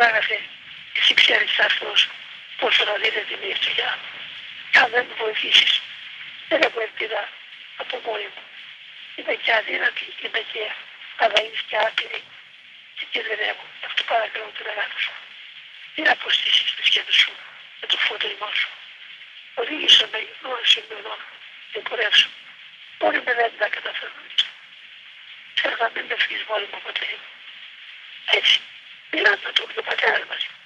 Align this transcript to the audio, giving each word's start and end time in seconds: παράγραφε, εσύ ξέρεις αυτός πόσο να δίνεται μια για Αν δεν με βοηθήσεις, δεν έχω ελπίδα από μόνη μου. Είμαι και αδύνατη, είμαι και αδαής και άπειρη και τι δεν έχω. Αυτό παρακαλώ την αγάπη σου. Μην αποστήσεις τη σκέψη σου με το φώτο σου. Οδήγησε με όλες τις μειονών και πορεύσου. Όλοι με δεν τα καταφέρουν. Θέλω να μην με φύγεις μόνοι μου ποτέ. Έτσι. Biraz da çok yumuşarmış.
παράγραφε, 0.00 0.38
εσύ 0.98 1.14
ξέρεις 1.14 1.58
αυτός 1.58 2.08
πόσο 2.60 2.84
να 2.84 2.94
δίνεται 3.02 3.36
μια 3.42 3.56
για 3.76 3.90
Αν 4.82 4.90
δεν 4.94 5.04
με 5.08 5.14
βοηθήσεις, 5.24 5.72
δεν 6.48 6.60
έχω 6.66 6.80
ελπίδα 6.80 7.22
από 7.82 7.94
μόνη 8.06 8.28
μου. 8.34 8.42
Είμαι 9.16 9.34
και 9.42 9.52
αδύνατη, 9.58 10.06
είμαι 10.22 10.42
και 10.52 10.62
αδαής 11.24 11.60
και 11.68 11.76
άπειρη 11.86 12.22
και 12.96 13.04
τι 13.10 13.18
δεν 13.28 13.40
έχω. 13.50 13.64
Αυτό 13.86 14.02
παρακαλώ 14.12 14.46
την 14.56 14.66
αγάπη 14.72 14.98
σου. 15.04 15.12
Μην 15.94 16.08
αποστήσεις 16.14 16.74
τη 16.76 16.82
σκέψη 16.88 17.16
σου 17.22 17.32
με 17.80 17.86
το 17.90 17.96
φώτο 18.04 18.28
σου. 18.60 18.70
Οδήγησε 19.60 20.08
με 20.12 20.18
όλες 20.52 20.68
τις 20.74 20.84
μειονών 20.88 21.20
και 21.72 21.78
πορεύσου. 21.88 22.30
Όλοι 23.06 23.20
με 23.26 23.32
δεν 23.40 23.52
τα 23.58 23.68
καταφέρουν. 23.76 24.26
Θέλω 25.58 25.76
να 25.84 25.90
μην 25.94 26.04
με 26.08 26.16
φύγεις 26.22 26.42
μόνοι 26.48 26.66
μου 26.72 26.80
ποτέ. 26.86 27.08
Έτσι. 28.38 28.60
Biraz 29.12 29.44
da 29.44 29.52
çok 29.54 29.76
yumuşarmış. 29.76 30.59